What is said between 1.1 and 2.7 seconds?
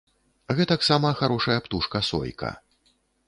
харошая птушка сойка.